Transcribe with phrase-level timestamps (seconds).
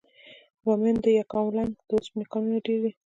[0.55, 2.91] د بامیان د یکاولنګ د اوسپنې کانونه ډیر دي.